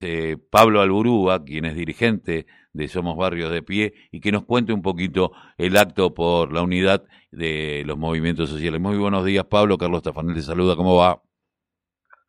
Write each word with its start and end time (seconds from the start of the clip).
eh, 0.00 0.36
Pablo 0.50 0.80
Alburúa, 0.80 1.44
quien 1.44 1.64
es 1.66 1.74
dirigente 1.74 2.46
de 2.72 2.88
Somos 2.88 3.16
Barrios 3.16 3.50
de 3.50 3.62
Pie, 3.62 3.94
y 4.10 4.20
que 4.20 4.32
nos 4.32 4.44
cuente 4.44 4.72
un 4.72 4.82
poquito 4.82 5.32
el 5.58 5.76
acto 5.76 6.14
por 6.14 6.52
la 6.52 6.62
unidad 6.62 7.04
de 7.30 7.82
los 7.86 7.98
movimientos 7.98 8.48
sociales. 8.50 8.80
Muy 8.80 8.96
buenos 8.96 9.24
días, 9.24 9.44
Pablo. 9.44 9.76
Carlos 9.76 10.02
Tafanel 10.02 10.34
te 10.34 10.42
saluda. 10.42 10.76
¿Cómo 10.76 10.96
va? 10.96 11.22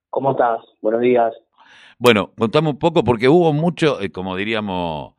¿Cómo 0.09 0.31
estás? 0.31 0.59
Buenos 0.81 1.01
días. 1.01 1.33
Bueno, 1.97 2.31
contame 2.37 2.69
un 2.69 2.79
poco, 2.79 3.03
porque 3.03 3.29
hubo 3.29 3.53
mucho, 3.53 4.01
eh, 4.01 4.11
como 4.11 4.35
diríamos 4.35 5.13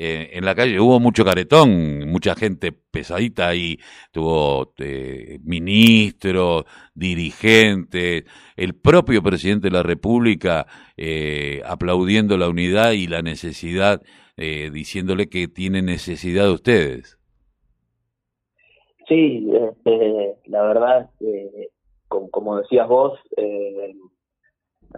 eh, 0.00 0.30
en 0.34 0.44
la 0.44 0.54
calle, 0.54 0.78
hubo 0.78 1.00
mucho 1.00 1.24
caretón, 1.24 2.08
mucha 2.08 2.36
gente 2.36 2.70
pesadita 2.70 3.48
ahí, 3.48 3.80
tuvo 4.12 4.72
eh, 4.78 5.40
ministros, 5.42 6.66
dirigentes, 6.94 8.22
el 8.56 8.74
propio 8.76 9.24
presidente 9.24 9.66
de 9.66 9.72
la 9.72 9.82
República 9.82 10.68
eh, 10.96 11.62
aplaudiendo 11.66 12.38
la 12.38 12.48
unidad 12.48 12.92
y 12.92 13.08
la 13.08 13.22
necesidad, 13.22 14.00
eh, 14.36 14.70
diciéndole 14.72 15.28
que 15.28 15.48
tiene 15.48 15.82
necesidad 15.82 16.44
de 16.44 16.52
ustedes. 16.52 17.18
Sí, 19.08 19.50
este, 19.52 20.36
la 20.44 20.62
verdad, 20.62 21.10
eh, 21.18 21.70
como, 22.06 22.30
como, 22.30 22.56
decías 22.58 22.86
vos, 22.86 23.18
eh, 23.36 23.96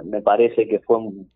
me 0.05 0.21
parece 0.21 0.69
que 0.69 0.81
fue 0.81 0.99
un, 0.99 1.31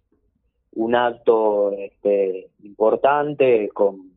un 0.74 0.95
acto 0.95 1.73
este, 1.73 2.51
importante, 2.62 3.69
con 3.73 4.12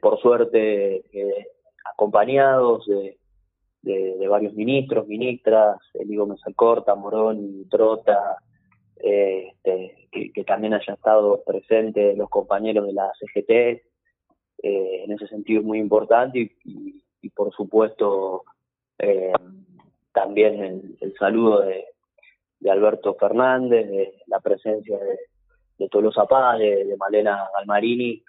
por 0.00 0.20
suerte 0.20 1.04
eh, 1.12 1.46
acompañados 1.92 2.86
de, 2.86 3.16
varios 4.28 4.54
ministros, 4.54 5.08
ministras, 5.08 5.78
Eligo 5.94 6.26
Mesacorta, 6.26 6.94
Morón, 6.94 7.68
Trota, 7.68 8.36
este, 8.96 10.08
que, 10.12 10.30
que, 10.32 10.44
también 10.44 10.74
haya 10.74 10.94
estado 10.94 11.42
presente 11.44 12.14
los 12.14 12.28
compañeros 12.28 12.86
de 12.86 12.92
la 12.92 13.10
CGT, 13.18 13.50
eh, 13.50 13.82
en 14.62 15.12
ese 15.12 15.26
sentido 15.26 15.60
es 15.60 15.66
muy 15.66 15.78
importante 15.78 16.52
y, 16.64 17.02
por 17.34 17.52
supuesto 17.54 18.44
eh, 18.98 19.32
también 20.12 20.62
el, 20.62 20.98
el 21.00 21.14
saludo 21.14 21.62
de, 21.62 21.86
de, 22.60 22.70
Alberto 22.70 23.14
Fernández, 23.14 23.88
de 23.88 24.14
la 24.26 24.40
presencia 24.40 24.98
de, 24.98 25.18
de 25.78 25.88
Tolosa 25.88 26.26
Paz, 26.26 26.58
de, 26.58 26.94
Malena 26.98 27.48
Galmarini, 27.54 28.22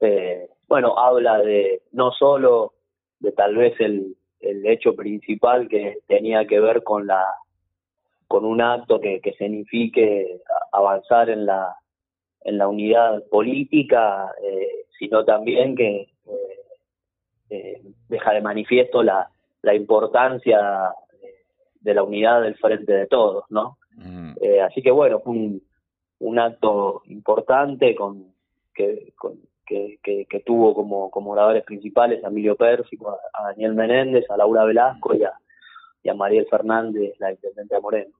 eh, 0.00 0.48
bueno, 0.66 0.98
habla 0.98 1.38
de 1.38 1.82
no 1.92 2.10
solo 2.12 2.72
de 3.18 3.32
tal 3.32 3.56
vez 3.56 3.78
el, 3.80 4.16
el 4.40 4.66
hecho 4.66 4.94
principal 4.94 5.68
que 5.68 5.98
tenía 6.06 6.46
que 6.46 6.60
ver 6.60 6.82
con 6.82 7.06
la 7.06 7.24
con 8.26 8.44
un 8.44 8.60
acto 8.60 9.00
que, 9.00 9.20
que 9.20 9.32
signifique 9.32 10.40
avanzar 10.72 11.28
en 11.30 11.46
la 11.46 11.76
en 12.42 12.58
la 12.58 12.68
unidad 12.68 13.22
política, 13.28 14.32
eh, 14.42 14.86
sino 14.98 15.24
también 15.24 15.76
que 15.76 16.08
eh, 16.26 16.60
eh, 17.50 17.82
deja 18.08 18.32
de 18.32 18.40
manifiesto 18.40 19.02
la, 19.02 19.28
la 19.62 19.74
importancia 19.74 20.94
de 21.80 21.94
la 21.94 22.02
unidad 22.02 22.42
del 22.42 22.56
frente 22.56 22.92
de 22.92 23.06
todos, 23.06 23.44
¿no? 23.50 23.78
Mm. 23.96 24.32
así 24.66 24.80
que 24.82 24.90
bueno, 24.90 25.20
fue 25.20 25.32
un, 25.32 25.62
un 26.20 26.38
acto 26.38 27.02
importante 27.06 27.94
con 27.94 28.32
que, 28.74 29.12
con, 29.16 29.38
que, 29.66 29.98
que, 30.02 30.26
que, 30.28 30.40
tuvo 30.40 30.74
como, 30.74 31.10
como 31.10 31.32
oradores 31.32 31.64
principales 31.64 32.24
a 32.24 32.28
Emilio 32.28 32.56
Pérsico, 32.56 33.10
a, 33.10 33.18
a, 33.34 33.50
Daniel 33.50 33.74
Menéndez, 33.74 34.30
a 34.30 34.36
Laura 34.36 34.64
Velasco 34.64 35.14
y 35.14 35.22
a, 35.24 35.32
y 36.02 36.08
a 36.08 36.14
Mariel 36.14 36.46
Fernández, 36.50 37.14
la 37.18 37.32
intendente 37.32 37.74
de 37.74 37.80
Moreno. 37.80 38.12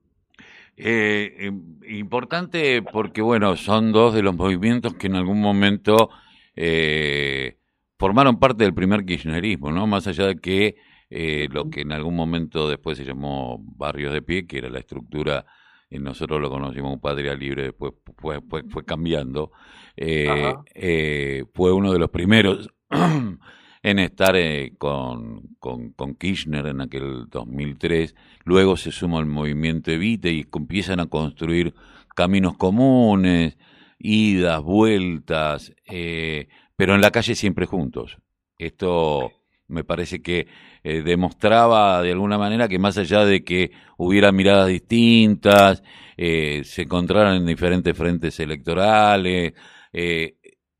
Eh, 0.77 1.51
importante 1.87 2.81
porque, 2.81 3.21
bueno, 3.21 3.55
son 3.55 3.91
dos 3.91 4.13
de 4.13 4.23
los 4.23 4.35
movimientos 4.35 4.93
que 4.95 5.07
en 5.07 5.15
algún 5.15 5.41
momento 5.41 6.09
eh, 6.55 7.57
formaron 7.97 8.39
parte 8.39 8.63
del 8.63 8.73
primer 8.73 9.05
kirchnerismo, 9.05 9.71
¿no? 9.71 9.85
Más 9.87 10.07
allá 10.07 10.27
de 10.27 10.37
que 10.37 10.75
eh, 11.11 11.47
lo 11.51 11.69
que 11.69 11.81
en 11.81 11.91
algún 11.91 12.15
momento 12.15 12.67
después 12.67 12.97
se 12.97 13.05
llamó 13.05 13.59
Barrios 13.59 14.13
de 14.13 14.23
Pie, 14.23 14.47
que 14.47 14.57
era 14.57 14.69
la 14.69 14.79
estructura 14.79 15.45
y 15.91 15.99
nosotros 15.99 16.41
lo 16.41 16.49
conocimos 16.49 16.89
como 16.89 17.01
Patria 17.01 17.35
Libre, 17.35 17.63
después 17.63 17.93
fue, 18.17 18.41
fue, 18.41 18.63
fue 18.63 18.85
cambiando, 18.85 19.51
eh, 19.97 20.53
eh, 20.73 21.43
fue 21.53 21.73
uno 21.73 21.91
de 21.91 21.99
los 21.99 22.09
primeros 22.09 22.69
en 23.83 23.99
estar 23.99 24.35
eh, 24.37 24.73
con, 24.77 25.55
con, 25.59 25.91
con, 25.91 26.15
Kirchner 26.15 26.67
en 26.67 26.79
aquel 26.79 27.27
2003, 27.29 28.15
luego 28.45 28.77
se 28.77 28.93
suma 28.93 29.19
el 29.19 29.25
movimiento 29.25 29.91
Evite 29.91 30.31
y 30.31 30.47
empiezan 30.53 31.01
a 31.01 31.07
construir 31.07 31.73
caminos 32.15 32.55
comunes, 32.55 33.57
idas, 33.99 34.61
vueltas, 34.61 35.73
eh, 35.85 36.47
pero 36.77 36.95
en 36.95 37.01
la 37.01 37.11
calle 37.11 37.35
siempre 37.35 37.65
juntos. 37.65 38.17
Esto 38.57 39.31
me 39.71 39.83
parece 39.83 40.21
que 40.21 40.47
eh, 40.83 41.01
demostraba 41.01 42.01
de 42.01 42.11
alguna 42.11 42.37
manera 42.37 42.67
que 42.67 42.79
más 42.79 42.97
allá 42.97 43.25
de 43.25 43.43
que 43.43 43.71
hubiera 43.97 44.31
miradas 44.31 44.67
distintas, 44.67 45.83
eh, 46.17 46.61
se 46.63 46.83
encontraran 46.83 47.37
en 47.37 47.45
diferentes 47.45 47.97
frentes 47.97 48.39
electorales, 48.39 49.53
eh, 49.93 50.35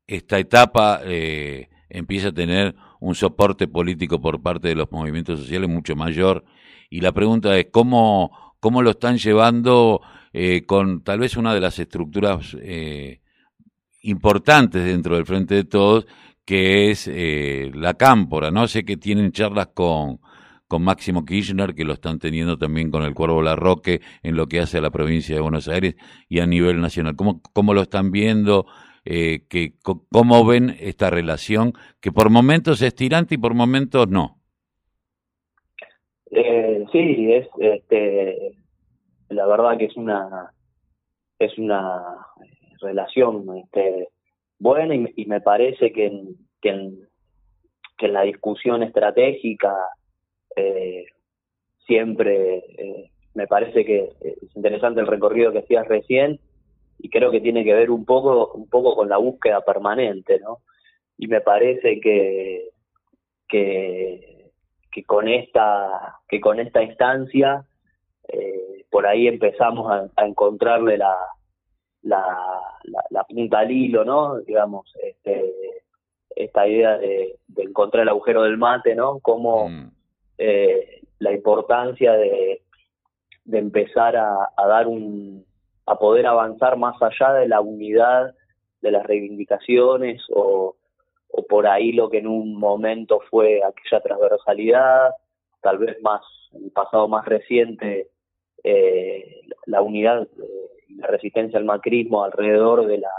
esta 0.06 0.38
etapa 0.38 1.00
empieza 1.88 2.28
a 2.28 2.32
tener 2.32 2.74
un 3.00 3.14
soporte 3.14 3.66
político 3.66 4.20
por 4.20 4.42
parte 4.42 4.68
de 4.68 4.74
los 4.74 4.90
movimientos 4.92 5.40
sociales 5.40 5.68
mucho 5.70 5.96
mayor. 5.96 6.44
Y 6.90 7.00
la 7.00 7.12
pregunta 7.12 7.56
es, 7.58 7.68
¿cómo, 7.70 8.54
cómo 8.60 8.82
lo 8.82 8.90
están 8.90 9.16
llevando 9.16 10.02
con 10.66 11.02
tal 11.02 11.20
vez 11.20 11.36
una 11.36 11.54
de 11.54 11.60
las 11.60 11.78
estructuras 11.78 12.54
importantes 14.02 14.84
dentro 14.84 15.16
del 15.16 15.24
Frente 15.26 15.54
de 15.54 15.64
Todos, 15.64 16.06
que 16.44 16.90
es 16.90 17.08
eh, 17.08 17.70
la 17.74 17.94
cámpora, 17.94 18.50
¿no? 18.50 18.66
Sé 18.66 18.84
que 18.84 18.96
tienen 18.96 19.32
charlas 19.32 19.68
con, 19.68 20.20
con 20.66 20.82
Máximo 20.82 21.24
Kirchner, 21.24 21.74
que 21.74 21.84
lo 21.84 21.92
están 21.92 22.18
teniendo 22.18 22.58
también 22.58 22.90
con 22.90 23.02
el 23.02 23.14
Cuervo 23.14 23.42
Larroque 23.42 24.00
en 24.22 24.36
lo 24.36 24.46
que 24.46 24.60
hace 24.60 24.78
a 24.78 24.80
la 24.80 24.90
provincia 24.90 25.34
de 25.34 25.40
Buenos 25.40 25.68
Aires 25.68 25.96
y 26.28 26.40
a 26.40 26.46
nivel 26.46 26.80
nacional. 26.80 27.16
¿Cómo, 27.16 27.40
cómo 27.52 27.74
lo 27.74 27.82
están 27.82 28.10
viendo? 28.10 28.66
Eh, 29.04 29.46
que, 29.48 29.74
¿Cómo 29.82 30.46
ven 30.46 30.76
esta 30.78 31.10
relación 31.10 31.72
que 32.00 32.12
por 32.12 32.30
momentos 32.30 32.82
es 32.82 32.94
tirante 32.94 33.34
y 33.34 33.38
por 33.38 33.54
momentos 33.54 34.08
no? 34.08 34.38
Eh, 36.30 36.84
sí, 36.92 37.32
es 37.32 37.48
este, 37.58 38.54
la 39.28 39.46
verdad 39.46 39.76
que 39.76 39.86
es 39.86 39.96
una 39.96 40.52
es 41.38 41.58
una 41.58 42.00
relación 42.80 43.44
este, 43.58 44.08
buena 44.62 44.94
y, 44.94 45.12
y, 45.16 45.26
me 45.26 45.40
parece 45.40 45.92
que 45.92 46.06
en, 46.06 46.36
que 46.60 46.68
en, 46.70 47.08
la 48.12 48.22
discusión 48.22 48.82
estratégica 48.82 49.74
eh, 50.56 51.04
siempre 51.86 52.56
eh, 52.78 53.10
me 53.34 53.46
parece 53.46 53.84
que 53.84 54.08
es 54.20 54.56
interesante 54.56 55.00
el 55.00 55.06
recorrido 55.06 55.52
que 55.52 55.60
hacías 55.60 55.86
recién 55.86 56.40
y 56.98 57.10
creo 57.10 57.30
que 57.30 57.40
tiene 57.40 57.62
que 57.64 57.74
ver 57.74 57.90
un 57.90 58.04
poco 58.04 58.52
un 58.54 58.68
poco 58.68 58.96
con 58.96 59.08
la 59.08 59.18
búsqueda 59.18 59.60
permanente 59.60 60.40
no 60.40 60.58
y 61.16 61.28
me 61.28 61.40
parece 61.40 62.00
que 62.00 62.70
que, 63.48 64.50
que 64.90 65.04
con 65.04 65.28
esta 65.28 66.18
que 66.28 66.40
con 66.40 66.58
esta 66.58 66.82
instancia 66.82 67.64
eh, 68.28 68.84
por 68.90 69.06
ahí 69.06 69.28
empezamos 69.28 70.10
a 70.16 70.26
encontrarle 70.26 70.98
la 70.98 71.16
la, 72.02 72.24
la, 72.84 73.04
la, 73.10 73.24
punta 73.24 73.60
al 73.60 73.70
hilo, 73.70 74.04
¿no? 74.04 74.38
Digamos, 74.40 74.92
este, 75.02 75.52
esta 76.34 76.66
idea 76.66 76.98
de, 76.98 77.38
de, 77.48 77.62
encontrar 77.62 78.02
el 78.02 78.08
agujero 78.08 78.42
del 78.42 78.58
mate, 78.58 78.94
¿no? 78.94 79.20
Como 79.20 79.68
mm. 79.68 79.90
eh, 80.38 81.02
la 81.18 81.32
importancia 81.32 82.12
de, 82.12 82.62
de 83.44 83.58
empezar 83.58 84.16
a, 84.16 84.48
a, 84.56 84.66
dar 84.66 84.86
un, 84.86 85.44
a 85.86 85.96
poder 85.98 86.26
avanzar 86.26 86.76
más 86.76 86.96
allá 87.00 87.32
de 87.34 87.48
la 87.48 87.60
unidad 87.60 88.34
de 88.80 88.90
las 88.90 89.04
reivindicaciones 89.04 90.22
o, 90.34 90.76
o 91.28 91.46
por 91.46 91.66
ahí 91.66 91.92
lo 91.92 92.10
que 92.10 92.18
en 92.18 92.26
un 92.26 92.56
momento 92.56 93.20
fue 93.30 93.62
aquella 93.62 94.02
transversalidad, 94.02 95.10
tal 95.60 95.78
vez 95.78 96.00
más, 96.02 96.22
en 96.52 96.64
el 96.64 96.70
pasado 96.72 97.08
más 97.08 97.24
reciente, 97.24 98.08
eh, 98.64 99.42
la 99.66 99.82
unidad 99.82 100.28
la 101.02 101.08
resistencia 101.08 101.58
al 101.58 101.64
macrismo 101.64 102.24
alrededor 102.24 102.86
de 102.86 102.98
la, 102.98 103.10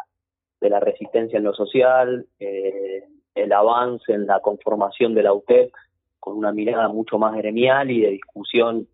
de 0.59 0.69
la 0.69 0.79
resistencia 0.79 1.37
en 1.37 1.43
lo 1.43 1.53
social, 1.53 2.25
eh, 2.39 3.03
el 3.35 3.51
avance 3.51 4.13
en 4.13 4.25
la 4.25 4.39
conformación 4.39 5.13
de 5.13 5.23
la 5.23 5.33
UTEP 5.33 5.71
con 6.19 6.37
una 6.37 6.51
mirada 6.51 6.87
mucho 6.87 7.17
más 7.17 7.35
gremial 7.35 7.91
y 7.91 8.01
de 8.01 8.11
discusión 8.11 8.87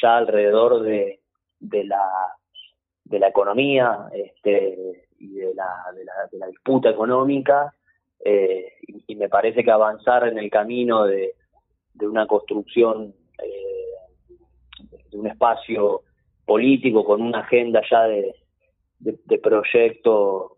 ya 0.00 0.16
alrededor 0.18 0.82
de, 0.82 1.20
de 1.58 1.84
la 1.84 2.02
de 3.04 3.20
la 3.20 3.28
economía 3.28 4.08
este, 4.12 5.06
y 5.18 5.34
de 5.34 5.54
la, 5.54 5.68
de 5.94 6.04
la, 6.04 6.12
de 6.30 6.38
la 6.38 6.46
disputa 6.48 6.90
económica 6.90 7.72
eh, 8.24 8.72
y, 9.06 9.14
me 9.14 9.28
parece 9.28 9.62
que 9.62 9.70
avanzar 9.70 10.26
en 10.26 10.38
el 10.38 10.50
camino 10.50 11.04
de, 11.04 11.34
de 11.94 12.08
una 12.08 12.26
construcción 12.26 13.14
eh, 13.42 14.88
de 15.10 15.16
un 15.16 15.28
espacio 15.28 16.02
político 16.46 17.04
con 17.04 17.20
una 17.20 17.40
agenda 17.40 17.82
ya 17.90 18.04
de, 18.04 18.34
de, 19.00 19.38
proyecto 19.38 20.56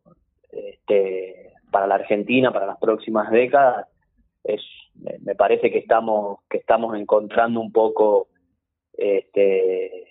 este, 0.53 1.53
para 1.71 1.87
la 1.87 1.97
Argentina, 1.97 2.53
para 2.53 2.67
las 2.67 2.79
próximas 2.79 3.31
décadas, 3.31 3.89
es, 4.45 4.61
me 5.23 5.35
parece 5.35 5.71
que 5.71 5.79
estamos, 5.79 6.41
que 6.49 6.59
estamos 6.59 6.97
encontrando 6.97 7.61
un 7.61 7.73
poco 7.73 8.29
este, 8.93 10.05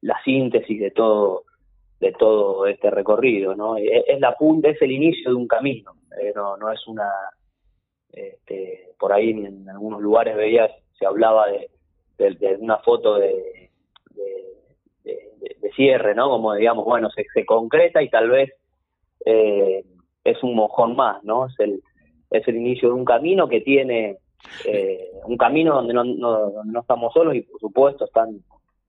la 0.00 0.20
síntesis 0.24 0.80
de 0.80 0.90
todo 0.90 1.44
de 2.00 2.12
todo 2.12 2.66
este 2.66 2.90
recorrido, 2.90 3.54
¿no? 3.54 3.76
Es, 3.76 4.18
la 4.20 4.34
punta, 4.34 4.70
es 4.70 4.80
el 4.80 4.90
inicio 4.90 5.30
de 5.30 5.36
un 5.36 5.46
camino, 5.46 5.92
eh, 6.18 6.32
no, 6.34 6.56
no 6.56 6.72
es 6.72 6.86
una, 6.86 7.10
este, 8.10 8.94
por 8.98 9.12
ahí 9.12 9.30
en 9.30 9.68
algunos 9.68 10.00
lugares 10.00 10.34
veía, 10.34 10.70
se 10.98 11.04
hablaba 11.04 11.46
de, 11.48 11.68
una 12.58 12.78
foto 12.78 13.16
de, 13.16 13.69
de, 15.40 15.70
cierre, 15.72 16.14
¿no? 16.14 16.28
Como 16.28 16.54
digamos, 16.54 16.84
bueno, 16.84 17.08
se, 17.10 17.46
concreta 17.46 18.02
y 18.02 18.10
tal 18.10 18.30
vez 18.30 18.52
eh, 19.24 19.84
es 20.24 20.42
un 20.42 20.54
mojón 20.54 20.96
más, 20.96 21.22
¿no? 21.24 21.46
Es 21.46 21.54
el, 21.58 21.82
es 22.30 22.46
el 22.46 22.56
inicio 22.56 22.88
de 22.88 22.94
un 22.94 23.04
camino 23.04 23.48
que 23.48 23.60
tiene 23.60 24.18
eh, 24.66 25.10
un 25.24 25.36
camino 25.36 25.74
donde 25.74 25.94
no, 25.94 26.04
no, 26.04 26.64
no, 26.64 26.80
estamos 26.80 27.12
solos 27.12 27.34
y 27.34 27.42
por 27.42 27.60
supuesto 27.60 28.04
están, 28.04 28.42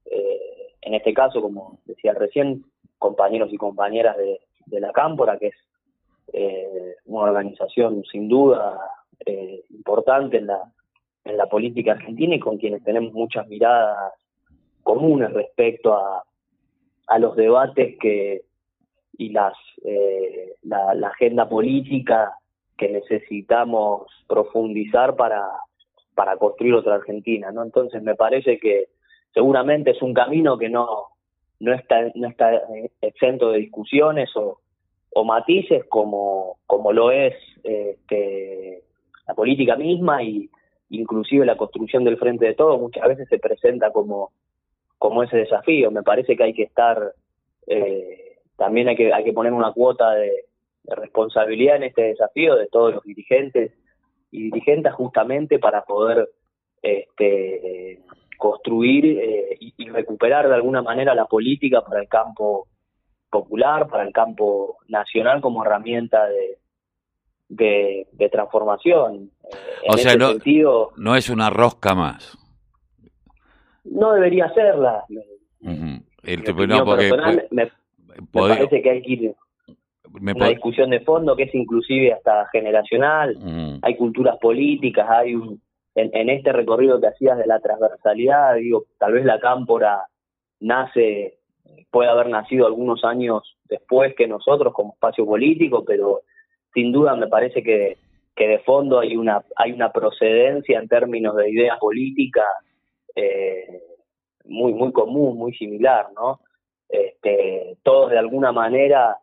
eh, 0.05 0.73
en 0.81 0.93
este 0.93 1.13
caso, 1.13 1.41
como 1.41 1.79
decía 1.85 2.13
recién, 2.13 2.63
compañeros 2.97 3.51
y 3.51 3.57
compañeras 3.57 4.15
de, 4.17 4.39
la 4.79 4.91
Cámpora, 4.93 5.37
que 5.37 5.47
es 5.47 5.55
eh, 6.31 6.95
una 7.05 7.23
organización 7.23 8.03
sin 8.09 8.29
duda 8.29 8.79
eh, 9.25 9.63
importante 9.69 10.37
en 10.37 10.47
la, 10.47 10.61
en 11.25 11.35
la 11.35 11.47
política 11.47 11.91
argentina 11.91 12.35
y 12.35 12.39
con 12.39 12.57
quienes 12.57 12.83
tenemos 12.83 13.11
muchas 13.11 13.47
miradas 13.47 14.13
comunes 14.83 15.33
respecto 15.33 15.93
a, 15.93 16.23
a 17.11 17.19
los 17.19 17.35
debates 17.35 17.97
que 17.99 18.43
y 19.17 19.29
las 19.29 19.53
eh, 19.83 20.55
la, 20.63 20.93
agenda 21.09 21.47
política 21.49 22.33
que 22.77 22.87
necesitamos 22.87 24.07
profundizar 24.27 25.17
para, 25.17 25.45
para 26.15 26.37
construir 26.37 26.73
otra 26.73 26.95
Argentina, 26.95 27.51
¿no? 27.51 27.63
Entonces 27.63 28.01
me 28.01 28.15
parece 28.15 28.59
que 28.59 28.85
seguramente 29.33 29.91
es 29.91 30.01
un 30.01 30.13
camino 30.13 30.57
que 30.57 30.69
no, 30.69 30.87
no 31.59 31.73
está, 31.73 32.09
no 32.15 32.29
está 32.29 32.61
exento 33.01 33.51
de 33.51 33.59
discusiones 33.59 34.29
o, 34.35 34.59
matices 35.25 35.83
como, 35.89 36.59
como 36.65 36.93
lo 36.93 37.11
es 37.11 37.35
este, 37.63 38.83
la 39.27 39.35
política 39.35 39.75
misma 39.75 40.23
y 40.23 40.49
inclusive 40.89 41.45
la 41.45 41.57
construcción 41.57 42.05
del 42.05 42.17
frente 42.17 42.45
de 42.45 42.55
todo 42.55 42.79
muchas 42.79 43.07
veces 43.07 43.27
se 43.27 43.37
presenta 43.37 43.91
como, 43.91 44.31
como 45.01 45.23
ese 45.23 45.35
desafío. 45.35 45.89
Me 45.89 46.03
parece 46.03 46.37
que 46.37 46.43
hay 46.43 46.53
que 46.53 46.61
estar, 46.61 47.15
eh, 47.65 48.37
también 48.55 48.87
hay 48.87 48.95
que, 48.95 49.11
hay 49.11 49.23
que 49.23 49.33
poner 49.33 49.51
una 49.51 49.71
cuota 49.71 50.11
de, 50.11 50.31
responsabilidad 50.83 51.77
en 51.77 51.83
este 51.83 52.03
desafío 52.03 52.55
de 52.55 52.67
todos 52.67 52.95
los 52.95 53.03
dirigentes 53.03 53.71
y 54.31 54.43
dirigentes 54.43 54.93
justamente 54.93 55.59
para 55.59 55.83
poder 55.85 56.27
este, 56.81 57.99
construir 58.37 59.05
eh, 59.05 59.57
y, 59.59 59.89
recuperar 59.89 60.47
de 60.47 60.55
alguna 60.55 60.81
manera 60.81 61.15
la 61.15 61.25
política 61.25 61.81
para 61.81 62.01
el 62.01 62.07
campo 62.07 62.67
popular, 63.29 63.87
para 63.87 64.03
el 64.03 64.11
campo 64.11 64.77
nacional 64.87 65.39
como 65.41 65.63
herramienta 65.63 66.27
de, 66.27 68.07
de, 68.11 68.29
transformación. 68.29 69.31
O 69.87 69.97
sea, 69.97 70.15
no, 70.15 70.33
no 70.95 71.15
es 71.15 71.29
una 71.29 71.49
rosca 71.49 71.93
más. 71.95 72.40
No 73.83 74.13
debería 74.13 74.51
serla. 74.53 75.03
El, 76.23 76.43
personal, 76.43 77.47
me, 77.51 77.71
parece 78.31 78.81
que 78.81 78.89
hay 78.89 79.01
que 79.01 79.11
ir 79.11 79.35
una 80.13 80.49
discusión 80.49 80.89
de 80.89 80.99
fondo 80.99 81.35
que 81.35 81.43
es 81.43 81.55
inclusive 81.55 82.13
hasta 82.13 82.47
generacional. 82.51 83.37
Hay 83.81 83.95
culturas 83.95 84.37
políticas, 84.39 85.09
hay 85.09 85.35
un 85.35 85.61
en, 85.95 86.29
este 86.29 86.53
recorrido 86.53 86.99
que 86.99 87.07
hacías 87.07 87.37
de 87.37 87.45
la 87.45 87.59
transversalidad, 87.59 88.55
digo, 88.55 88.85
tal 88.97 89.13
vez 89.13 89.25
la 89.25 89.39
cámpora 89.39 90.05
nace, 90.59 91.39
puede 91.89 92.09
haber 92.09 92.29
nacido 92.29 92.65
algunos 92.65 93.03
años 93.03 93.57
después 93.65 94.15
que 94.15 94.27
nosotros 94.27 94.73
como 94.73 94.93
espacio 94.93 95.25
político, 95.25 95.83
pero 95.85 96.21
sin 96.73 96.91
duda 96.91 97.15
me 97.15 97.27
parece 97.27 97.61
que, 97.63 97.97
que 98.35 98.47
de 98.47 98.59
fondo 98.59 98.99
hay 98.99 99.17
una, 99.17 99.43
hay 99.55 99.73
una 99.73 99.91
procedencia 99.91 100.79
en 100.79 100.87
términos 100.87 101.35
de 101.35 101.49
idea 101.49 101.77
política 101.77 102.43
eh, 103.15 103.81
muy, 104.45 104.73
muy 104.73 104.91
común, 104.91 105.37
muy 105.37 105.53
similar, 105.53 106.07
¿no? 106.15 106.41
Este, 106.89 107.77
todos 107.83 108.11
de 108.11 108.17
alguna 108.17 108.51
manera 108.51 109.17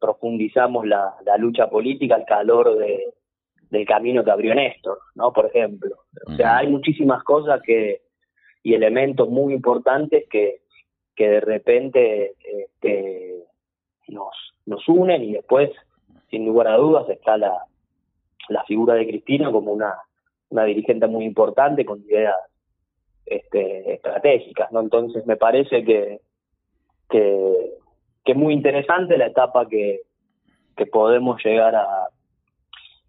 profundizamos 0.00 0.86
la, 0.86 1.14
la 1.24 1.36
lucha 1.36 1.68
política 1.68 2.14
al 2.14 2.24
calor 2.24 2.78
de, 2.78 3.14
del 3.70 3.86
camino 3.86 4.24
que 4.24 4.30
abrió 4.30 4.54
Néstor, 4.54 4.98
¿no? 5.14 5.32
Por 5.32 5.46
ejemplo. 5.46 5.96
O 6.26 6.36
sea, 6.36 6.58
hay 6.58 6.68
muchísimas 6.68 7.22
cosas 7.24 7.60
que 7.62 8.02
y 8.62 8.72
elementos 8.72 9.28
muy 9.28 9.52
importantes 9.52 10.26
que, 10.30 10.62
que 11.14 11.28
de 11.28 11.40
repente 11.40 12.34
este, 12.42 13.44
nos, 14.08 14.34
nos 14.64 14.88
unen 14.88 15.22
y 15.22 15.32
después, 15.34 15.70
sin 16.30 16.46
lugar 16.46 16.68
a 16.68 16.76
dudas, 16.78 17.08
está 17.10 17.36
la, 17.36 17.66
la 18.48 18.64
figura 18.64 18.94
de 18.94 19.06
Cristina 19.06 19.52
como 19.52 19.70
una, 19.70 19.94
una 20.48 20.64
dirigente 20.64 21.06
muy 21.06 21.26
importante 21.26 21.84
con 21.84 22.00
ideas 22.00 22.34
este, 23.26 23.94
estratégicas, 23.94 24.70
¿no? 24.72 24.80
Entonces 24.80 25.26
me 25.26 25.36
parece 25.36 25.84
que, 25.84 26.20
que, 27.08 27.74
es 28.24 28.36
muy 28.36 28.54
interesante 28.54 29.18
la 29.18 29.26
etapa 29.26 29.68
que, 29.68 30.00
que 30.76 30.86
podemos 30.86 31.42
llegar 31.44 31.74
a, 31.74 32.08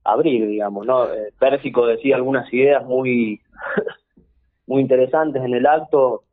abrir, 0.06 0.48
digamos, 0.48 0.86
¿no? 0.86 1.12
Eh, 1.12 1.34
Pérsico 1.40 1.88
decía 1.88 2.16
algunas 2.16 2.52
ideas 2.54 2.86
muy, 2.86 3.42
muy 4.68 4.82
interesantes 4.82 5.44
en 5.44 5.54
el 5.54 5.66
acto 5.66 6.24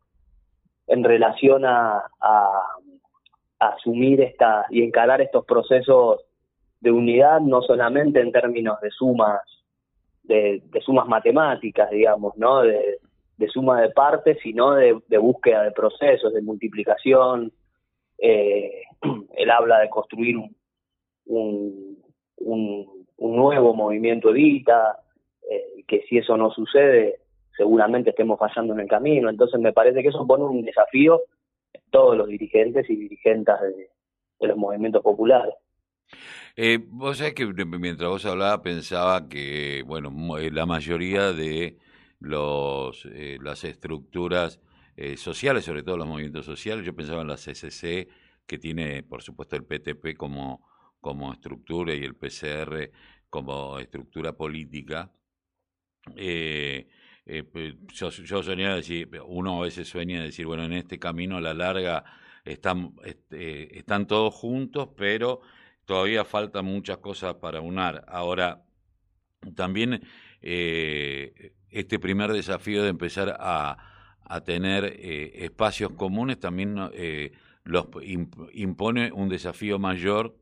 en 0.86 1.02
relación 1.02 1.64
a, 1.64 2.02
a, 2.20 2.60
asumir 3.58 4.20
esta 4.20 4.66
y 4.70 4.82
encarar 4.82 5.20
estos 5.20 5.44
procesos 5.46 6.20
de 6.80 6.90
unidad, 6.90 7.40
no 7.40 7.62
solamente 7.62 8.20
en 8.20 8.32
términos 8.32 8.80
de 8.80 8.90
sumas, 8.90 9.40
de, 10.24 10.62
sumas 10.84 11.06
matemáticas, 11.06 11.90
digamos, 11.90 12.36
¿no? 12.36 12.62
De, 12.62 12.98
suma 13.48 13.80
de 13.80 13.90
partes, 13.90 14.38
sino 14.42 14.72
de, 14.74 14.92
búsqueda 15.18 15.62
de 15.62 15.72
procesos, 15.72 16.32
de 16.32 16.42
multiplicación. 16.42 17.52
Eh, 18.18 18.82
él 19.36 19.50
habla 19.50 19.80
de 19.80 19.88
construir 19.88 20.36
un, 21.26 21.98
un 23.22 23.36
nuevo 23.36 23.72
movimiento 23.72 24.30
Evita, 24.30 24.98
eh, 25.48 25.84
que 25.86 26.02
si 26.08 26.18
eso 26.18 26.36
no 26.36 26.50
sucede, 26.50 27.20
seguramente 27.56 28.10
estemos 28.10 28.38
fallando 28.38 28.74
en 28.74 28.80
el 28.80 28.88
camino. 28.88 29.30
Entonces 29.30 29.60
me 29.60 29.72
parece 29.72 30.02
que 30.02 30.08
eso 30.08 30.26
pone 30.26 30.44
un 30.44 30.62
desafío 30.62 31.20
a 31.74 31.78
todos 31.90 32.16
los 32.16 32.26
dirigentes 32.26 32.88
y 32.90 32.96
dirigentes 32.96 33.54
de, 33.60 34.48
los 34.48 34.56
movimientos 34.56 35.02
populares. 35.02 35.54
Eh, 36.56 36.80
vos 36.88 37.18
sabés 37.18 37.34
que 37.34 37.46
mientras 37.46 38.10
vos 38.10 38.26
hablabas 38.26 38.58
pensaba 38.58 39.28
que, 39.28 39.84
bueno, 39.86 40.10
la 40.50 40.66
mayoría 40.66 41.32
de 41.32 41.78
los 42.22 43.06
eh, 43.06 43.38
las 43.42 43.64
estructuras 43.64 44.60
sociales, 45.16 45.64
sobre 45.64 45.82
todo 45.82 45.96
los 45.96 46.06
movimientos 46.06 46.44
sociales, 46.44 46.84
yo 46.84 46.94
pensaba 46.94 47.22
en 47.22 47.28
la 47.28 47.36
CCC, 47.36 48.08
que 48.46 48.58
tiene, 48.58 49.02
por 49.02 49.22
supuesto, 49.22 49.56
el 49.56 49.64
PTP 49.64 50.16
como 50.18 50.60
como 51.02 51.32
estructura 51.32 51.94
y 51.94 52.04
el 52.04 52.14
PCR 52.14 52.90
como 53.28 53.78
estructura 53.78 54.34
política, 54.34 55.10
eh, 56.16 56.88
eh, 57.26 57.42
pues, 57.44 57.74
yo, 57.92 58.10
soñaba 58.42 58.76
decir, 58.76 59.10
uno 59.26 59.60
a 59.60 59.64
veces 59.64 59.88
sueña 59.88 60.22
decir, 60.22 60.46
bueno, 60.46 60.64
en 60.64 60.74
este 60.74 60.98
camino 60.98 61.36
a 61.36 61.40
la 61.40 61.54
larga 61.54 62.04
están, 62.44 62.94
están 63.30 64.06
todos 64.06 64.34
juntos, 64.34 64.90
pero 64.96 65.40
todavía 65.84 66.24
faltan 66.24 66.66
muchas 66.66 66.98
cosas 66.98 67.34
para 67.34 67.60
unar. 67.60 68.04
Ahora, 68.08 68.64
también 69.56 70.02
eh, 70.40 71.52
este 71.72 71.98
primer 71.98 72.32
desafío 72.32 72.82
de 72.82 72.90
empezar 72.90 73.36
a, 73.40 73.76
a 74.24 74.40
tener 74.42 74.84
espacios 74.84 75.92
comunes 75.92 76.38
también 76.38 76.76
los 77.64 77.86
impone 78.52 79.12
un 79.12 79.28
desafío 79.28 79.78
mayor 79.78 80.36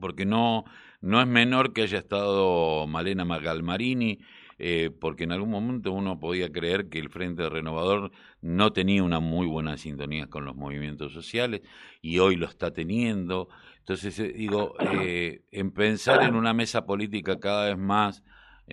porque 0.00 0.24
no, 0.24 0.64
no 1.00 1.20
es 1.20 1.26
menor 1.26 1.72
que 1.72 1.82
haya 1.82 1.98
estado 1.98 2.86
Malena 2.86 3.24
Magalmarini, 3.24 4.20
eh, 4.58 4.90
porque 5.00 5.24
en 5.24 5.32
algún 5.32 5.50
momento 5.50 5.92
uno 5.92 6.20
podía 6.20 6.52
creer 6.52 6.88
que 6.88 6.98
el 6.98 7.10
Frente 7.10 7.48
Renovador 7.48 8.12
no 8.40 8.72
tenía 8.72 9.02
una 9.02 9.18
muy 9.18 9.46
buena 9.46 9.76
sintonía 9.76 10.28
con 10.28 10.44
los 10.44 10.54
movimientos 10.54 11.12
sociales 11.12 11.62
y 12.00 12.18
hoy 12.18 12.36
lo 12.36 12.46
está 12.46 12.72
teniendo. 12.72 13.48
Entonces, 13.78 14.18
eh, 14.20 14.32
digo, 14.32 14.74
eh, 14.78 15.42
en 15.50 15.72
pensar 15.72 16.22
en 16.22 16.36
una 16.36 16.54
mesa 16.54 16.86
política 16.86 17.40
cada 17.40 17.66
vez 17.66 17.78
más, 17.78 18.22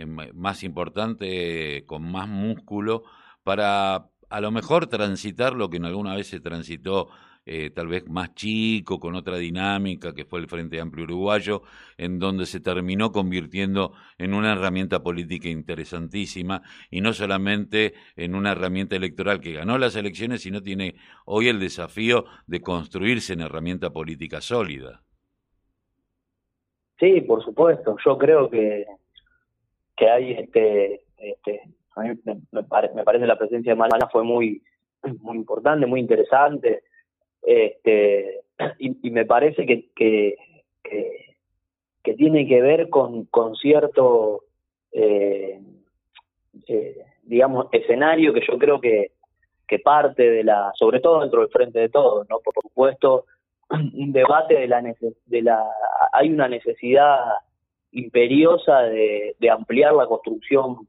más 0.06 0.64
importante, 0.64 1.84
con 1.86 2.10
más 2.10 2.28
músculo, 2.28 3.04
para 3.44 4.10
a 4.30 4.42
lo 4.42 4.52
mejor 4.52 4.88
transitar 4.88 5.54
lo 5.54 5.70
que 5.70 5.78
en 5.78 5.86
alguna 5.86 6.16
vez 6.16 6.28
se 6.28 6.40
transitó 6.40 7.10
eh, 7.52 7.72
tal 7.72 7.88
vez 7.88 8.08
más 8.08 8.36
chico, 8.36 9.00
con 9.00 9.16
otra 9.16 9.38
dinámica, 9.38 10.14
que 10.14 10.24
fue 10.24 10.40
el 10.40 10.48
Frente 10.48 10.80
Amplio 10.80 11.06
Uruguayo, 11.06 11.64
en 11.98 12.20
donde 12.20 12.46
se 12.46 12.60
terminó 12.60 13.12
convirtiendo 13.12 13.94
en 14.20 14.36
una 14.36 14.52
herramienta 14.52 15.02
política 15.02 15.50
interesantísima 15.50 16.62
y 16.92 17.02
no 17.02 17.12
solamente 17.12 17.96
en 18.16 18.36
una 18.36 18.52
herramienta 18.52 18.96
electoral 18.96 19.40
que 19.40 19.54
ganó 19.54 19.80
las 19.80 19.96
elecciones, 19.96 20.44
sino 20.44 20.62
tiene 20.62 20.94
hoy 21.26 21.48
el 21.48 21.60
desafío 21.60 22.26
de 22.46 22.62
construirse 22.62 23.34
en 23.34 23.42
herramienta 23.42 23.90
política 23.90 24.42
sólida. 24.42 25.02
Sí, 27.00 27.22
por 27.22 27.44
supuesto. 27.44 27.96
Yo 28.06 28.18
creo 28.20 28.50
que, 28.50 28.86
que 30.00 30.10
hay 30.10 30.32
este, 30.32 31.02
este 31.18 31.62
a 31.96 32.02
mí 32.02 32.18
me, 32.52 32.64
parece 32.64 33.28
la 33.28 33.38
presencia 33.38 33.74
de 33.74 33.76
Malana 33.76 34.08
fue 34.08 34.24
muy 34.24 34.64
muy 35.22 35.38
importante, 35.38 35.86
muy 35.86 36.00
interesante. 36.00 36.84
Este, 37.42 38.42
y, 38.80 39.10
me 39.12 39.26
parece 39.26 39.66
que, 39.66 39.90
que, 39.96 40.36
que, 42.04 42.14
tiene 42.16 42.48
que 42.48 42.62
ver 42.62 42.90
con, 42.90 43.26
con 43.26 43.56
cierto, 43.56 44.44
eh, 44.92 45.62
eh, 46.68 47.06
digamos, 47.24 47.68
escenario 47.72 48.34
que 48.34 48.46
yo 48.46 48.58
creo 48.58 48.82
que, 48.82 49.12
que 49.68 49.80
parte 49.80 50.30
de 50.30 50.44
la, 50.44 50.72
sobre 50.76 51.00
todo 51.00 51.22
dentro 51.22 51.42
del 51.42 51.50
frente 51.50 51.80
de 51.80 51.90
todos, 51.90 52.28
¿no? 52.30 52.40
Por 52.40 52.54
supuesto, 52.62 53.26
un 53.70 54.12
debate 54.12 54.56
de 54.56 54.68
la, 54.68 54.82
de 54.82 55.42
la 55.42 55.66
hay 56.12 56.30
una 56.30 56.48
necesidad 56.48 57.20
imperiosa 57.92 58.82
de, 58.84 59.36
ampliar 59.52 59.94
la 59.94 60.06
construcción 60.06 60.88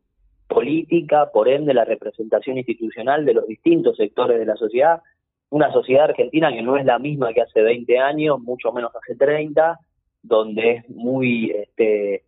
política, 0.49 1.31
por 1.33 1.49
ende 1.49 1.75
la 1.75 1.85
representación 1.85 2.59
institucional 2.59 3.25
de 3.25 3.35
los 3.35 3.47
distintos 3.47 3.97
sectores 3.97 4.39
de 4.39 4.47
la 4.47 4.57
sociedad, 4.57 5.01
una 5.49 5.73
sociedad 5.73 6.05
argentina 6.05 6.53
que 6.53 6.63
no 6.63 6.77
es 6.77 6.85
la 6.85 6.99
misma 6.99 7.33
que 7.33 7.43
hace 7.43 7.63
20 7.63 7.99
años, 7.99 8.41
mucho 8.41 8.73
menos 8.73 8.93
hace 8.95 9.17
30, 9.17 9.79
donde 10.23 10.73
es 10.73 10.91
muy 10.91 11.51
este, 11.51 12.25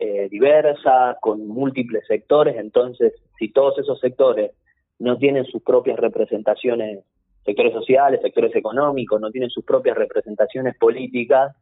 eh, 0.00 0.28
diversa, 0.30 1.18
con 1.20 1.46
múltiples 1.46 2.04
sectores, 2.06 2.56
entonces 2.56 3.14
si 3.38 3.50
todos 3.52 3.78
esos 3.78 4.00
sectores 4.00 4.52
no 4.98 5.18
tienen 5.18 5.44
sus 5.44 5.62
propias 5.62 5.98
representaciones, 5.98 7.00
sectores 7.44 7.72
sociales, 7.72 8.20
sectores 8.22 8.54
económicos, 8.56 9.20
no 9.20 9.30
tienen 9.30 9.50
sus 9.50 9.64
propias 9.64 9.96
representaciones 9.96 10.76
políticas, 10.76 11.54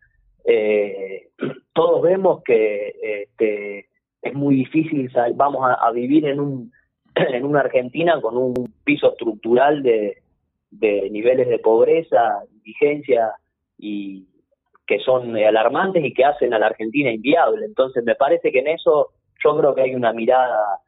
eh, 0.45 1.29
todos 1.73 2.03
vemos 2.03 2.43
que 2.45 2.95
este, 3.03 3.89
es 4.23 4.35
muy 4.35 4.57
difícil, 4.57 5.11
vamos 5.35 5.67
a, 5.67 5.91
vivir 5.91 6.27
en, 6.27 6.41
un, 6.41 6.73
en 7.15 7.45
una 7.45 7.61
Argentina 7.61 8.21
con 8.21 8.37
un 8.37 8.73
piso 8.85 9.13
estructural 9.13 9.83
de, 9.83 10.23
de 10.71 11.09
niveles 11.11 11.49
de 11.49 11.59
pobreza, 11.59 12.43
indigencia 12.53 13.33
y 13.79 14.27
que 14.87 14.99
son 15.01 15.37
alarmantes 15.37 16.05
y 16.05 16.13
que 16.13 16.25
hacen 16.25 16.53
a 16.53 16.59
la 16.59 16.67
Argentina 16.67 17.11
inviable. 17.11 17.65
Entonces 17.65 18.05
me 18.05 18.15
parece 18.15 18.53
que 18.53 18.59
en 18.59 18.69
eso 18.69 19.11
yo 19.43 19.59
creo 19.59 19.75
que 19.75 19.83
hay 19.83 19.95
una 19.95 20.13
mirada 20.13 20.81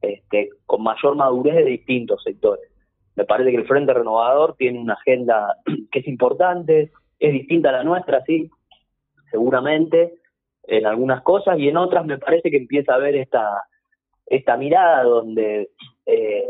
este, 0.00 0.50
con 0.66 0.82
mayor 0.82 1.16
madurez 1.16 1.56
de 1.56 1.64
distintos 1.64 2.22
sectores. 2.22 2.70
Me 3.16 3.24
parece 3.24 3.50
que 3.50 3.58
el 3.58 3.66
Frente 3.66 3.92
Renovador 3.92 4.56
tiene 4.56 4.80
una 4.80 4.94
agenda 4.94 5.56
que 5.92 5.98
es 5.98 6.08
importante, 6.08 6.90
es 7.18 7.32
distinta 7.32 7.68
a 7.68 7.72
la 7.72 7.84
nuestra, 7.84 8.24
sí, 8.24 8.50
seguramente, 9.30 10.14
en 10.64 10.86
algunas 10.86 11.22
cosas, 11.22 11.58
y 11.58 11.68
en 11.68 11.76
otras 11.76 12.06
me 12.06 12.18
parece 12.18 12.50
que 12.50 12.58
empieza 12.58 12.92
a 12.92 12.96
haber 12.96 13.16
esta, 13.16 13.48
esta 14.26 14.56
mirada 14.56 15.02
donde 15.02 15.70
eh, 16.06 16.46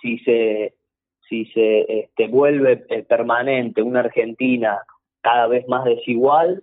si 0.00 0.18
se 0.18 0.74
si 1.28 1.46
se 1.46 2.00
este, 2.00 2.28
vuelve 2.28 2.84
eh, 2.90 3.04
permanente 3.04 3.80
una 3.80 4.00
Argentina 4.00 4.82
cada 5.22 5.46
vez 5.46 5.66
más 5.66 5.84
desigual, 5.86 6.62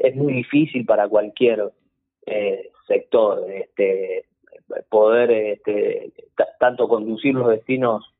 es 0.00 0.16
muy 0.16 0.32
difícil 0.32 0.84
para 0.84 1.08
cualquier 1.08 1.70
eh, 2.26 2.70
sector 2.88 3.48
este, 3.48 4.24
poder 4.88 5.30
este, 5.30 6.12
tanto 6.58 6.88
conducir 6.88 7.34
los 7.34 7.48
destinos 7.48 8.12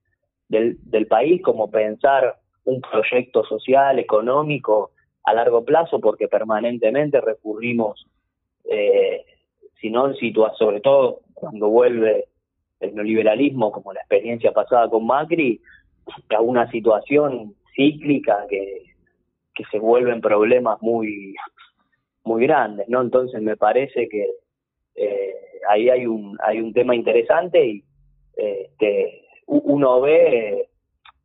del, 0.49 0.77
del 0.83 1.09
país 1.09 1.43
como 1.43 1.69
pensar 1.69 2.37
un 2.65 2.81
proyecto 2.81 3.45
social, 3.45 3.99
económico 3.99 4.93
a 5.29 5.35
largo 5.35 5.65
plazo, 5.65 6.01
porque 6.01 6.29
permanentemente 6.29 7.21
recurrimos, 7.21 8.07
eh, 8.65 9.25
si 9.81 9.91
no 9.91 10.13
sobre 10.59 10.81
todo 10.81 11.21
cuando 11.35 11.69
vuelve 11.69 12.27
el 12.81 12.95
neoliberalismo, 12.95 13.73
como 13.73 13.93
la 13.93 14.01
experiencia 14.01 14.53
pasada 14.53 14.89
con 14.89 15.07
Macri, 15.07 15.61
a 16.31 16.41
una 16.41 16.71
situación 16.71 17.55
cíclica 17.75 18.47
que, 18.49 18.95
que 19.55 19.65
se 19.71 19.79
vuelven 19.79 20.21
problemas 20.21 20.81
muy 20.81 21.35
muy 22.25 22.43
grandes, 22.47 22.89
¿no? 22.89 23.01
Entonces 23.01 23.41
me 23.41 23.57
parece 23.57 24.09
que 24.09 24.27
eh, 24.95 25.35
ahí 25.69 25.89
hay 25.89 26.07
un 26.07 26.37
hay 26.43 26.61
un 26.61 26.73
tema 26.73 26.95
interesante 26.95 27.65
y 27.65 27.85
eh, 28.37 28.71
uno 29.47 30.01
ve, 30.01 30.69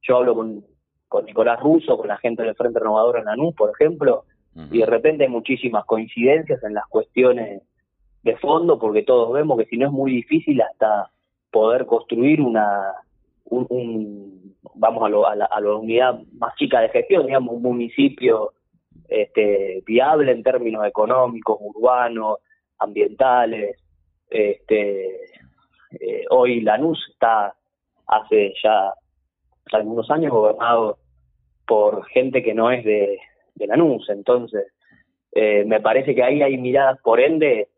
yo 0.01 0.17
hablo 0.17 0.35
con, 0.35 0.65
con 1.07 1.25
Nicolás 1.25 1.59
Russo, 1.59 1.97
con 1.97 2.07
la 2.07 2.17
gente 2.17 2.43
del 2.43 2.55
Frente 2.55 2.79
Renovador 2.79 3.19
en 3.19 3.25
Lanús, 3.25 3.53
por 3.55 3.71
ejemplo, 3.71 4.25
y 4.71 4.79
de 4.79 4.85
repente 4.85 5.23
hay 5.23 5.29
muchísimas 5.29 5.83
coincidencias 5.85 6.63
en 6.63 6.75
las 6.75 6.85
cuestiones 6.87 7.63
de 8.21 8.37
fondo, 8.37 8.77
porque 8.77 9.01
todos 9.01 9.33
vemos 9.33 9.57
que 9.57 9.65
si 9.65 9.77
no 9.77 9.87
es 9.87 9.91
muy 9.91 10.11
difícil 10.11 10.61
hasta 10.61 11.09
poder 11.51 11.85
construir 11.85 12.39
una 12.39 12.93
un, 13.45 14.55
vamos 14.75 15.03
a, 15.03 15.09
lo, 15.09 15.27
a, 15.27 15.35
la, 15.35 15.45
a, 15.45 15.59
la, 15.59 15.75
unidad 15.75 16.19
más 16.33 16.55
chica 16.55 16.81
de 16.81 16.89
gestión, 16.89 17.25
digamos, 17.25 17.55
un 17.55 17.61
municipio 17.61 18.53
este, 19.07 19.83
viable 19.85 20.31
en 20.31 20.43
términos 20.43 20.85
económicos, 20.85 21.57
urbanos, 21.59 22.37
ambientales. 22.79 23.77
Este, 24.29 25.25
eh, 25.99 26.25
hoy 26.29 26.61
Lanús 26.61 26.99
está 27.11 27.55
hace 28.07 28.53
ya 28.63 28.93
algunos 29.73 30.09
años 30.11 30.31
gobernado 30.31 30.97
por 31.65 32.05
gente 32.07 32.43
que 32.43 32.53
no 32.53 32.71
es 32.71 32.83
de, 32.83 33.19
de 33.55 33.67
Lanús, 33.67 34.09
entonces 34.09 34.73
eh, 35.31 35.63
me 35.65 35.81
parece 35.81 36.13
que 36.13 36.23
ahí 36.23 36.41
hay 36.41 36.57
miradas, 36.57 36.99
por 37.01 37.19
ende, 37.19 37.69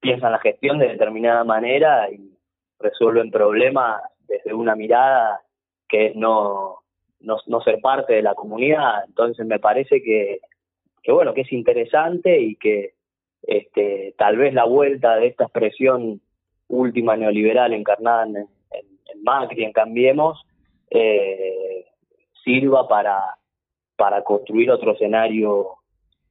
piensan 0.00 0.32
la 0.32 0.38
gestión 0.38 0.78
de 0.78 0.88
determinada 0.88 1.44
manera 1.44 2.10
y 2.10 2.36
resuelven 2.78 3.30
problemas 3.30 4.02
desde 4.26 4.52
una 4.54 4.76
mirada 4.76 5.40
que 5.88 6.08
es 6.08 6.16
no, 6.16 6.80
no, 7.20 7.60
ser 7.62 7.80
parte 7.80 8.14
de 8.14 8.22
la 8.22 8.34
comunidad. 8.34 9.04
Entonces 9.06 9.46
me 9.46 9.58
parece 9.58 10.02
que, 10.02 10.40
que, 11.02 11.12
bueno, 11.12 11.32
que 11.34 11.40
es 11.42 11.52
interesante 11.52 12.40
y 12.40 12.56
que 12.56 12.92
este, 13.42 14.14
tal 14.18 14.36
vez 14.36 14.52
la 14.52 14.64
vuelta 14.64 15.16
de 15.16 15.28
esta 15.28 15.44
expresión 15.44 16.20
última 16.68 17.16
neoliberal 17.16 17.72
encarnada 17.72 18.24
en, 18.26 18.36
en, 18.36 19.22
Macri, 19.22 19.64
en 19.64 19.72
Cambiemos, 19.72 20.44
eh, 20.90 21.86
sirva 22.44 22.88
para, 22.88 23.36
para 23.96 24.22
construir 24.22 24.70
otro 24.70 24.92
escenario 24.92 25.78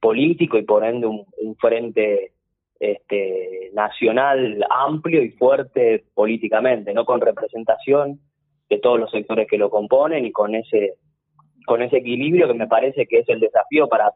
político 0.00 0.58
y 0.58 0.62
por 0.62 0.84
ende 0.84 1.06
un, 1.06 1.24
un 1.38 1.56
frente 1.56 2.32
este, 2.80 3.70
nacional 3.72 4.64
amplio 4.70 5.22
y 5.22 5.30
fuerte 5.30 6.04
políticamente, 6.14 6.94
no 6.94 7.04
con 7.04 7.20
representación 7.20 8.20
de 8.68 8.78
todos 8.78 9.00
los 9.00 9.10
sectores 9.10 9.48
que 9.48 9.58
lo 9.58 9.70
componen 9.70 10.24
y 10.24 10.32
con 10.32 10.54
ese 10.54 10.94
con 11.66 11.82
ese 11.82 11.98
equilibrio 11.98 12.48
que 12.48 12.54
me 12.54 12.66
parece 12.66 13.06
que 13.06 13.18
es 13.18 13.28
el 13.28 13.40
desafío 13.40 13.88
para 13.88 14.12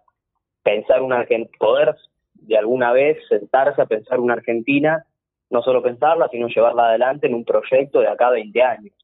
pensar 0.63 1.03
una 1.03 1.27
poder 1.59 1.95
de 2.35 2.57
alguna 2.57 2.93
vez 2.93 3.19
sentarse 3.29 3.83
a 3.83 3.87
pensar 3.87 4.21
una 4.21 4.35
Argentina, 4.35 5.05
no 5.51 5.63
solo 5.63 5.83
pensarla, 5.83 6.29
sino 6.29 6.49
llevarla 6.49 6.89
adelante 6.89 7.27
en 7.27 7.35
un 7.35 7.45
proyecto 7.45 8.01
de 8.01 8.09
acá 8.09 8.31
20 8.31 8.63
años. 8.63 8.95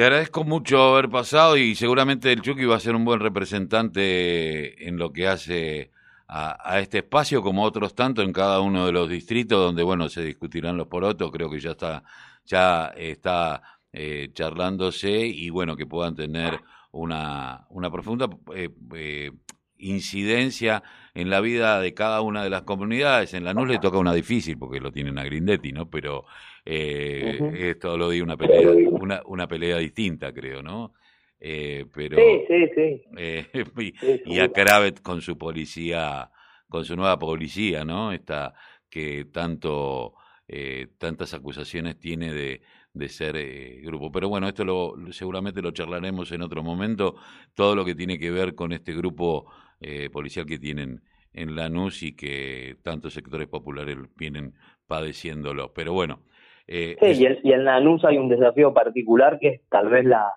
Te 0.00 0.06
agradezco 0.06 0.44
mucho 0.44 0.94
haber 0.94 1.10
pasado 1.10 1.58
y 1.58 1.74
seguramente 1.74 2.32
el 2.32 2.40
Chucky 2.40 2.64
va 2.64 2.76
a 2.76 2.80
ser 2.80 2.94
un 2.94 3.04
buen 3.04 3.20
representante 3.20 4.88
en 4.88 4.96
lo 4.96 5.12
que 5.12 5.28
hace 5.28 5.90
a, 6.26 6.80
este 6.80 7.00
espacio, 7.00 7.42
como 7.42 7.64
otros 7.64 7.94
tanto 7.94 8.22
en 8.22 8.32
cada 8.32 8.60
uno 8.60 8.86
de 8.86 8.92
los 8.92 9.10
distritos, 9.10 9.58
donde 9.60 9.82
bueno 9.82 10.08
se 10.08 10.24
discutirán 10.24 10.78
los 10.78 10.86
porotos, 10.86 11.30
creo 11.30 11.50
que 11.50 11.60
ya 11.60 11.72
está, 11.72 12.02
ya 12.46 12.86
está 12.96 13.60
eh, 13.92 14.30
charlándose 14.32 15.26
y 15.26 15.50
bueno 15.50 15.76
que 15.76 15.84
puedan 15.84 16.14
tener 16.14 16.58
una, 16.92 17.66
una 17.68 17.90
profunda 17.90 18.26
eh, 18.54 18.70
eh, 18.94 19.32
incidencia 19.76 20.82
en 21.12 21.28
la 21.28 21.42
vida 21.42 21.78
de 21.78 21.92
cada 21.92 22.22
una 22.22 22.42
de 22.42 22.48
las 22.48 22.62
comunidades. 22.62 23.34
En 23.34 23.44
la 23.44 23.52
NUS 23.52 23.68
le 23.68 23.78
toca 23.78 23.98
una 23.98 24.14
difícil 24.14 24.56
porque 24.56 24.80
lo 24.80 24.92
tienen 24.92 25.18
a 25.18 25.24
Grindetti, 25.24 25.72
¿no? 25.72 25.90
Pero 25.90 26.24
eh, 26.64 27.38
esto 27.54 27.96
lo 27.96 28.10
di 28.10 28.20
una 28.20 28.36
pelea, 28.36 28.70
una, 28.90 29.22
una 29.26 29.46
pelea 29.46 29.78
distinta, 29.78 30.32
creo, 30.32 30.62
¿no? 30.62 30.94
Eh, 31.38 31.86
pero, 31.92 32.18
sí, 32.18 32.44
sí, 32.48 32.70
sí. 32.74 33.02
Eh, 33.16 33.46
y, 34.26 34.38
a 34.38 34.52
Kravet 34.52 35.00
con 35.00 35.22
su 35.22 35.38
policía, 35.38 36.30
con 36.68 36.84
su 36.84 36.96
nueva 36.96 37.18
policía, 37.18 37.84
¿no? 37.84 38.12
Esta 38.12 38.54
que 38.90 39.26
tanto, 39.26 40.14
eh, 40.48 40.88
tantas 40.98 41.32
acusaciones 41.32 41.98
tiene 41.98 42.34
de, 42.34 42.60
de 42.92 43.08
ser 43.08 43.36
eh, 43.36 43.80
grupo. 43.82 44.10
Pero 44.12 44.28
bueno, 44.28 44.48
esto 44.48 44.64
lo, 44.64 44.94
seguramente 45.12 45.62
lo 45.62 45.70
charlaremos 45.70 46.30
en 46.32 46.42
otro 46.42 46.62
momento, 46.62 47.16
todo 47.54 47.74
lo 47.74 47.84
que 47.84 47.94
tiene 47.94 48.18
que 48.18 48.30
ver 48.30 48.54
con 48.54 48.72
este 48.72 48.92
grupo 48.92 49.46
eh, 49.80 50.10
policial 50.10 50.44
que 50.44 50.58
tienen 50.58 51.02
en 51.32 51.54
Lanús 51.54 52.02
y 52.02 52.14
que 52.16 52.76
tantos 52.82 53.14
sectores 53.14 53.48
populares 53.48 53.96
vienen 54.16 54.54
padeciéndolo. 54.86 55.72
Pero 55.72 55.92
bueno. 55.92 56.24
Eh, 56.72 56.96
sí, 57.00 57.22
y, 57.22 57.26
en, 57.26 57.38
y 57.42 57.52
en 57.52 57.64
Lanús 57.64 58.04
hay 58.04 58.16
un 58.16 58.28
desafío 58.28 58.72
particular 58.72 59.38
que 59.40 59.48
es 59.48 59.68
tal 59.68 59.88
vez 59.88 60.04
la, 60.04 60.32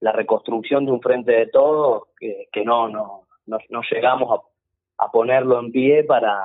la 0.00 0.12
reconstrucción 0.12 0.86
de 0.86 0.92
un 0.92 1.02
frente 1.02 1.32
de 1.32 1.46
todos 1.48 2.04
que, 2.18 2.48
que 2.50 2.64
no, 2.64 2.88
no, 2.88 3.26
no, 3.46 3.58
no 3.68 3.80
llegamos 3.90 4.40
a, 4.40 5.04
a 5.04 5.10
ponerlo 5.10 5.60
en 5.60 5.70
pie 5.70 6.02
para 6.04 6.38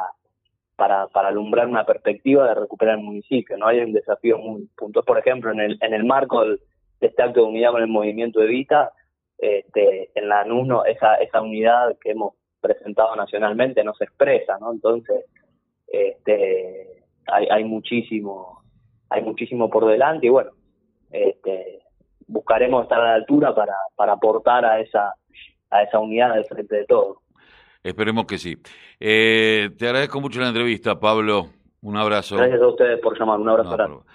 para, 0.76 1.08
para 1.10 1.28
alumbrar 1.28 1.68
una 1.68 1.86
perspectiva 1.86 2.48
de 2.48 2.56
recuperar 2.56 2.98
el 2.98 3.04
municipio. 3.04 3.56
No 3.56 3.68
hay 3.68 3.82
un 3.82 3.94
desafío 3.94 4.40
muy 4.40 4.68
puntual. 4.76 5.06
Por 5.06 5.20
ejemplo, 5.20 5.52
en 5.52 5.60
el, 5.60 5.78
en 5.80 5.94
el 5.94 6.04
marco 6.04 6.44
de 6.44 6.58
este 7.00 7.22
acto 7.22 7.42
de 7.42 7.48
unidad 7.48 7.72
con 7.72 7.84
el 7.84 7.88
movimiento 7.88 8.42
Evita, 8.42 8.92
este, 9.38 10.10
en 10.16 10.28
la 10.28 10.44
NUNO 10.44 10.86
esa, 10.86 11.16
esa 11.16 11.40
unidad 11.40 11.96
que 12.00 12.12
hemos 12.12 12.34
presentado 12.60 13.16
nacionalmente 13.16 13.84
no 13.84 13.94
se 13.94 14.06
expresa, 14.06 14.58
¿no? 14.60 14.72
Entonces, 14.72 15.26
este, 15.88 17.04
hay, 17.28 17.48
hay 17.52 17.64
muchísimo, 17.64 18.61
hay 19.12 19.22
muchísimo 19.22 19.70
por 19.70 19.86
delante 19.86 20.26
y 20.26 20.30
bueno, 20.30 20.52
este, 21.12 21.84
buscaremos 22.28 22.84
estar 22.84 23.00
a 23.00 23.10
la 23.10 23.14
altura 23.16 23.54
para, 23.54 23.76
para 23.96 24.14
aportar 24.14 24.66
a 24.66 24.80
esa, 24.80 25.14
a 25.70 25.84
esa 25.84 26.00
unidad 26.00 26.34
del 26.34 26.46
frente 26.46 26.78
de 26.78 26.86
todos. 26.86 27.18
Esperemos 27.84 28.26
que 28.26 28.38
sí. 28.38 28.58
Eh, 29.00 29.70
te 29.78 29.86
agradezco 29.88 30.22
mucho 30.22 30.40
la 30.40 30.48
entrevista, 30.48 31.00
Pablo. 31.00 31.48
Un 31.82 31.98
abrazo. 31.98 32.38
Gracias 32.38 32.62
a 32.62 32.68
ustedes 32.68 33.00
por 33.02 33.20
llamar. 33.20 33.40
Un 33.40 33.50
abrazo. 33.50 33.76
No, 33.76 34.06